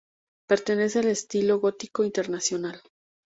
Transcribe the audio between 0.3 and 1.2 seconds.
Pertenece al